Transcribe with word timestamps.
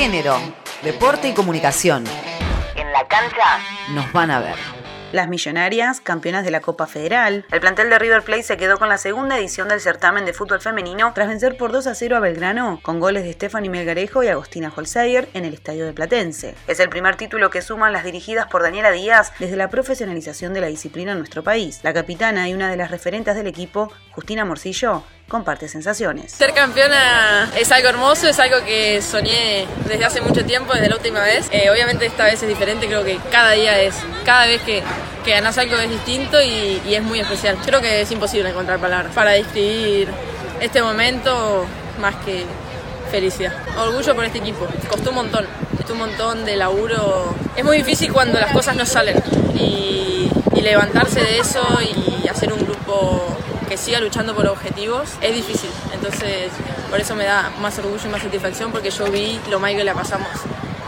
género, 0.00 0.38
deporte 0.82 1.28
y 1.28 1.34
comunicación. 1.34 2.04
En 2.74 2.90
la 2.90 3.06
cancha 3.06 3.58
nos 3.92 4.10
van 4.14 4.30
a 4.30 4.40
ver. 4.40 4.56
Las 5.12 5.28
Millonarias, 5.28 6.00
campeonas 6.00 6.42
de 6.42 6.50
la 6.50 6.60
Copa 6.60 6.86
Federal. 6.86 7.44
El 7.52 7.60
plantel 7.60 7.90
de 7.90 7.98
River 7.98 8.22
Plate 8.22 8.44
se 8.44 8.56
quedó 8.56 8.78
con 8.78 8.88
la 8.88 8.96
segunda 8.96 9.36
edición 9.36 9.68
del 9.68 9.80
certamen 9.80 10.24
de 10.24 10.32
fútbol 10.32 10.62
femenino 10.62 11.12
tras 11.14 11.28
vencer 11.28 11.58
por 11.58 11.70
2 11.70 11.86
a 11.86 11.94
0 11.94 12.16
a 12.16 12.20
Belgrano 12.20 12.80
con 12.82 12.98
goles 12.98 13.24
de 13.24 13.32
Stephanie 13.34 13.68
Melgarejo 13.68 14.22
y 14.22 14.28
Agostina 14.28 14.72
Holzeyer 14.74 15.28
en 15.34 15.44
el 15.44 15.52
estadio 15.52 15.84
de 15.84 15.92
Platense. 15.92 16.54
Es 16.66 16.80
el 16.80 16.88
primer 16.88 17.16
título 17.16 17.50
que 17.50 17.60
suman 17.60 17.92
las 17.92 18.04
dirigidas 18.04 18.46
por 18.46 18.62
Daniela 18.62 18.92
Díaz 18.92 19.34
desde 19.38 19.56
la 19.56 19.68
profesionalización 19.68 20.54
de 20.54 20.62
la 20.62 20.68
disciplina 20.68 21.12
en 21.12 21.18
nuestro 21.18 21.42
país. 21.42 21.80
La 21.82 21.92
capitana 21.92 22.48
y 22.48 22.54
una 22.54 22.70
de 22.70 22.78
las 22.78 22.90
referentes 22.90 23.36
del 23.36 23.48
equipo, 23.48 23.92
Justina 24.12 24.46
Morcillo, 24.46 25.02
comparte 25.30 25.68
sensaciones. 25.68 26.32
Ser 26.32 26.52
campeona 26.52 27.50
es 27.56 27.70
algo 27.70 27.88
hermoso, 27.88 28.26
es 28.26 28.38
algo 28.40 28.64
que 28.66 29.00
soñé 29.00 29.66
desde 29.86 30.04
hace 30.04 30.20
mucho 30.20 30.44
tiempo, 30.44 30.74
desde 30.74 30.88
la 30.88 30.96
última 30.96 31.20
vez. 31.20 31.46
Eh, 31.52 31.70
obviamente 31.70 32.04
esta 32.04 32.24
vez 32.24 32.42
es 32.42 32.48
diferente, 32.48 32.88
creo 32.88 33.04
que 33.04 33.18
cada 33.30 33.52
día 33.52 33.80
es, 33.80 33.94
cada 34.24 34.46
vez 34.46 34.60
que, 34.62 34.82
que 35.24 35.30
ganas 35.30 35.56
algo 35.56 35.76
es 35.76 35.88
distinto 35.88 36.42
y, 36.42 36.82
y 36.84 36.94
es 36.94 37.02
muy 37.02 37.20
especial. 37.20 37.56
Creo 37.64 37.80
que 37.80 38.00
es 38.00 38.10
imposible 38.10 38.50
encontrar 38.50 38.80
palabras 38.80 39.14
para 39.14 39.30
describir 39.30 40.08
este 40.60 40.82
momento 40.82 41.64
más 42.00 42.16
que 42.24 42.44
felicidad. 43.12 43.52
Orgullo 43.78 44.16
por 44.16 44.24
este 44.24 44.38
equipo. 44.38 44.66
Costó 44.88 45.10
un 45.10 45.16
montón, 45.16 45.46
costó 45.76 45.92
un 45.92 46.00
montón 46.00 46.44
de 46.44 46.56
laburo. 46.56 47.36
Es 47.54 47.64
muy 47.64 47.76
difícil 47.76 48.12
cuando 48.12 48.40
las 48.40 48.52
cosas 48.52 48.74
no 48.74 48.84
salen 48.84 49.22
y, 49.54 50.28
y 50.56 50.60
levantarse 50.60 51.20
de 51.20 51.38
eso 51.38 51.62
y 51.82 52.09
que 53.70 53.76
siga 53.76 54.00
luchando 54.00 54.34
por 54.34 54.48
objetivos 54.48 55.10
es 55.20 55.32
difícil. 55.32 55.70
Entonces, 55.94 56.50
por 56.90 56.98
eso 56.98 57.14
me 57.14 57.24
da 57.24 57.52
más 57.60 57.78
orgullo 57.78 58.02
y 58.04 58.08
más 58.08 58.20
satisfacción 58.20 58.72
porque 58.72 58.90
yo 58.90 59.08
vi 59.12 59.38
lo 59.48 59.60
mal 59.60 59.76
que 59.76 59.84
le 59.84 59.94
pasamos 59.94 60.28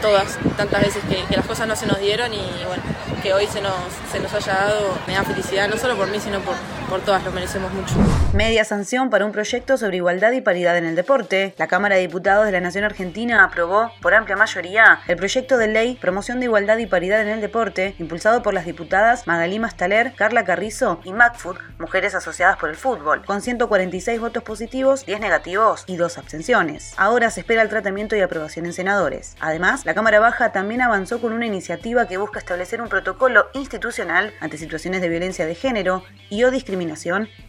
todas, 0.00 0.36
tantas 0.56 0.82
veces 0.82 1.00
que 1.28 1.36
las 1.36 1.46
cosas 1.46 1.68
no 1.68 1.76
se 1.76 1.86
nos 1.86 2.00
dieron 2.00 2.34
y 2.34 2.42
bueno, 2.66 2.82
que 3.22 3.32
hoy 3.32 3.46
se 3.46 3.60
nos, 3.60 3.72
se 4.10 4.18
nos 4.18 4.34
haya 4.34 4.52
dado 4.54 4.98
me 5.06 5.14
da 5.14 5.22
felicidad, 5.22 5.68
no 5.68 5.76
solo 5.76 5.96
por 5.96 6.08
mí, 6.08 6.18
sino 6.18 6.40
por, 6.40 6.56
por 6.92 7.00
todas, 7.00 7.24
lo 7.24 7.32
merecemos 7.32 7.72
mucho. 7.72 7.94
Media 8.34 8.66
sanción 8.66 9.08
para 9.08 9.24
un 9.24 9.32
proyecto 9.32 9.78
sobre 9.78 9.96
igualdad 9.96 10.32
y 10.32 10.42
paridad 10.42 10.76
en 10.76 10.84
el 10.84 10.94
deporte. 10.94 11.54
La 11.56 11.66
Cámara 11.66 11.94
de 11.94 12.02
Diputados 12.02 12.44
de 12.44 12.52
la 12.52 12.60
Nación 12.60 12.84
Argentina 12.84 13.44
aprobó, 13.44 13.90
por 14.02 14.12
amplia 14.12 14.36
mayoría, 14.36 15.00
el 15.08 15.16
proyecto 15.16 15.56
de 15.56 15.68
ley 15.68 15.96
Promoción 15.98 16.38
de 16.38 16.46
Igualdad 16.46 16.76
y 16.76 16.84
Paridad 16.84 17.22
en 17.22 17.28
el 17.28 17.40
Deporte, 17.40 17.94
impulsado 17.98 18.42
por 18.42 18.52
las 18.52 18.66
diputadas 18.66 19.26
Magalí 19.26 19.58
Mastaler, 19.58 20.12
Carla 20.16 20.44
Carrizo 20.44 21.00
y 21.02 21.14
MacFood, 21.14 21.56
mujeres 21.78 22.14
asociadas 22.14 22.58
por 22.58 22.68
el 22.68 22.76
fútbol, 22.76 23.24
con 23.24 23.40
146 23.40 24.20
votos 24.20 24.42
positivos, 24.42 25.06
10 25.06 25.20
negativos 25.20 25.84
y 25.86 25.96
2 25.96 26.18
abstenciones. 26.18 26.92
Ahora 26.98 27.30
se 27.30 27.40
espera 27.40 27.62
el 27.62 27.70
tratamiento 27.70 28.16
y 28.16 28.20
aprobación 28.20 28.66
en 28.66 28.74
senadores. 28.74 29.34
Además, 29.40 29.86
la 29.86 29.94
Cámara 29.94 30.20
Baja 30.20 30.52
también 30.52 30.82
avanzó 30.82 31.22
con 31.22 31.32
una 31.32 31.46
iniciativa 31.46 32.06
que 32.06 32.18
busca 32.18 32.38
establecer 32.38 32.82
un 32.82 32.90
protocolo 32.90 33.46
institucional 33.54 34.34
ante 34.40 34.58
situaciones 34.58 35.00
de 35.00 35.08
violencia 35.08 35.46
de 35.46 35.54
género 35.54 36.04
y 36.28 36.44
o 36.44 36.50
discriminación 36.50 36.81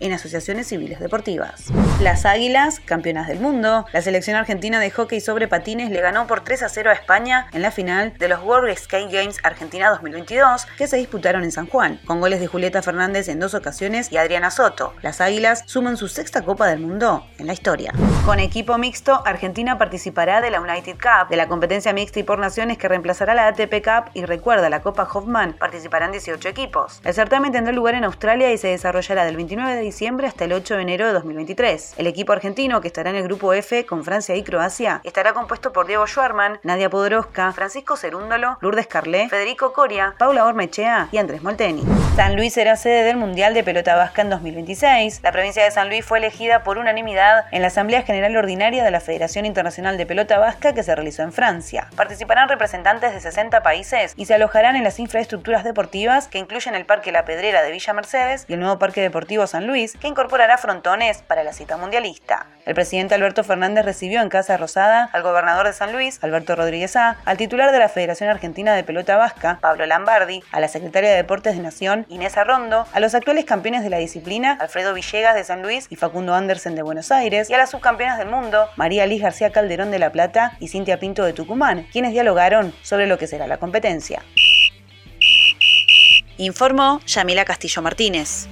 en 0.00 0.12
asociaciones 0.12 0.66
civiles 0.68 1.00
deportivas. 1.00 1.66
Las 2.00 2.24
Águilas, 2.24 2.80
campeonas 2.80 3.28
del 3.28 3.40
mundo, 3.40 3.86
la 3.92 4.02
selección 4.02 4.36
argentina 4.36 4.80
de 4.80 4.90
hockey 4.90 5.20
sobre 5.20 5.48
patines 5.48 5.90
le 5.90 6.00
ganó 6.00 6.26
por 6.26 6.42
3 6.42 6.62
a 6.62 6.68
0 6.68 6.90
a 6.90 6.92
España 6.94 7.48
en 7.52 7.62
la 7.62 7.70
final 7.70 8.14
de 8.18 8.28
los 8.28 8.42
World 8.42 8.76
Skate 8.76 9.10
Games 9.10 9.36
Argentina 9.42 9.90
2022 9.90 10.66
que 10.76 10.86
se 10.86 10.96
disputaron 10.96 11.44
en 11.44 11.52
San 11.52 11.66
Juan, 11.66 12.00
con 12.06 12.20
goles 12.20 12.40
de 12.40 12.46
Julieta 12.46 12.82
Fernández 12.82 13.28
en 13.28 13.40
dos 13.40 13.54
ocasiones 13.54 14.10
y 14.12 14.16
Adriana 14.16 14.50
Soto. 14.50 14.94
Las 15.02 15.20
Águilas 15.20 15.64
suman 15.66 15.96
su 15.96 16.08
sexta 16.08 16.42
Copa 16.42 16.66
del 16.66 16.80
Mundo 16.80 17.26
en 17.38 17.46
la 17.46 17.52
historia. 17.52 17.92
Con 18.24 18.40
equipo 18.40 18.78
mixto, 18.78 19.22
Argentina 19.26 19.78
participará 19.78 20.40
de 20.40 20.50
la 20.50 20.60
United 20.60 20.96
Cup, 20.96 21.28
de 21.28 21.36
la 21.36 21.48
competencia 21.48 21.92
mixta 21.92 22.20
y 22.20 22.22
por 22.22 22.38
naciones 22.38 22.78
que 22.78 22.88
reemplazará 22.88 23.34
la 23.34 23.48
ATP 23.48 23.82
Cup 23.84 24.10
y 24.14 24.24
recuerda 24.24 24.70
la 24.70 24.80
Copa 24.80 25.08
Hoffman, 25.12 25.54
participarán 25.54 26.12
18 26.12 26.48
equipos. 26.48 27.00
El 27.04 27.14
certamen 27.14 27.52
tendrá 27.52 27.72
lugar 27.72 27.94
en 27.94 28.04
Australia 28.04 28.52
y 28.52 28.58
se 28.58 28.68
desarrollará 28.68 29.17
del 29.24 29.36
29 29.36 29.74
de 29.74 29.80
diciembre 29.80 30.26
hasta 30.26 30.44
el 30.44 30.52
8 30.52 30.76
de 30.76 30.82
enero 30.82 31.06
de 31.06 31.12
2023. 31.12 31.94
El 31.96 32.06
equipo 32.06 32.32
argentino, 32.32 32.80
que 32.80 32.88
estará 32.88 33.10
en 33.10 33.16
el 33.16 33.24
grupo 33.24 33.52
F 33.52 33.86
con 33.86 34.04
Francia 34.04 34.36
y 34.36 34.42
Croacia, 34.42 35.00
estará 35.04 35.32
compuesto 35.32 35.72
por 35.72 35.86
Diego 35.86 36.06
Schwarman, 36.06 36.60
Nadia 36.62 36.90
Podoroska, 36.90 37.52
Francisco 37.52 37.96
Cerúndolo, 37.96 38.58
Lourdes 38.60 38.86
Carlé, 38.86 39.28
Federico 39.28 39.72
Coria, 39.72 40.14
Paula 40.18 40.44
Ormechea 40.44 41.08
y 41.12 41.18
Andrés 41.18 41.42
Molteni. 41.42 41.82
San 42.16 42.36
Luis 42.36 42.54
será 42.54 42.76
sede 42.76 43.04
del 43.04 43.16
Mundial 43.16 43.54
de 43.54 43.62
Pelota 43.62 43.94
Vasca 43.96 44.22
en 44.22 44.30
2026. 44.30 45.20
La 45.22 45.32
provincia 45.32 45.62
de 45.62 45.70
San 45.70 45.88
Luis 45.88 46.04
fue 46.04 46.18
elegida 46.18 46.64
por 46.64 46.78
unanimidad 46.78 47.44
en 47.52 47.62
la 47.62 47.68
Asamblea 47.68 48.02
General 48.02 48.36
Ordinaria 48.36 48.82
de 48.82 48.90
la 48.90 49.00
Federación 49.00 49.46
Internacional 49.46 49.96
de 49.96 50.06
Pelota 50.06 50.38
Vasca 50.38 50.74
que 50.74 50.82
se 50.82 50.94
realizó 50.94 51.22
en 51.22 51.32
Francia. 51.32 51.88
Participarán 51.96 52.48
representantes 52.48 53.12
de 53.12 53.20
60 53.20 53.62
países 53.62 54.14
y 54.16 54.26
se 54.26 54.34
alojarán 54.34 54.76
en 54.76 54.84
las 54.84 54.98
infraestructuras 54.98 55.64
deportivas 55.64 56.28
que 56.28 56.38
incluyen 56.38 56.74
el 56.74 56.86
Parque 56.86 57.12
La 57.12 57.24
Pedrera 57.24 57.62
de 57.62 57.70
Villa 57.70 57.92
Mercedes 57.92 58.44
y 58.48 58.54
el 58.54 58.60
nuevo 58.60 58.78
Deportivo 59.00 59.46
San 59.46 59.66
Luis, 59.66 59.94
que 59.98 60.08
incorporará 60.08 60.58
frontones 60.58 61.22
para 61.22 61.44
la 61.44 61.52
cita 61.52 61.76
mundialista. 61.76 62.46
El 62.66 62.74
presidente 62.74 63.14
Alberto 63.14 63.44
Fernández 63.44 63.84
recibió 63.84 64.20
en 64.20 64.28
Casa 64.28 64.56
Rosada 64.56 65.08
al 65.12 65.22
gobernador 65.22 65.66
de 65.66 65.72
San 65.72 65.92
Luis, 65.92 66.18
Alberto 66.22 66.54
Rodríguez 66.54 66.96
A., 66.96 67.16
al 67.24 67.36
titular 67.36 67.72
de 67.72 67.78
la 67.78 67.88
Federación 67.88 68.28
Argentina 68.28 68.74
de 68.74 68.84
Pelota 68.84 69.16
Vasca, 69.16 69.58
Pablo 69.60 69.86
Lambardi, 69.86 70.42
a 70.52 70.60
la 70.60 70.68
secretaria 70.68 71.10
de 71.10 71.16
Deportes 71.16 71.56
de 71.56 71.62
Nación, 71.62 72.06
Inés 72.08 72.36
Arrondo, 72.36 72.86
a 72.92 73.00
los 73.00 73.14
actuales 73.14 73.44
campeones 73.44 73.82
de 73.82 73.90
la 73.90 73.98
disciplina, 73.98 74.56
Alfredo 74.60 74.94
Villegas 74.94 75.34
de 75.34 75.44
San 75.44 75.62
Luis 75.62 75.86
y 75.88 75.96
Facundo 75.96 76.34
Andersen 76.34 76.74
de 76.74 76.82
Buenos 76.82 77.10
Aires, 77.10 77.48
y 77.50 77.54
a 77.54 77.58
las 77.58 77.70
subcampeonas 77.70 78.18
del 78.18 78.28
mundo, 78.28 78.68
María 78.76 79.06
Liz 79.06 79.22
García 79.22 79.50
Calderón 79.50 79.90
de 79.90 79.98
La 79.98 80.12
Plata 80.12 80.56
y 80.60 80.68
Cintia 80.68 80.98
Pinto 80.98 81.24
de 81.24 81.32
Tucumán, 81.32 81.86
quienes 81.92 82.12
dialogaron 82.12 82.74
sobre 82.82 83.06
lo 83.06 83.18
que 83.18 83.26
será 83.26 83.46
la 83.46 83.58
competencia. 83.58 84.22
Informó 86.36 87.00
Yamila 87.04 87.44
Castillo 87.44 87.82
Martínez. 87.82 88.48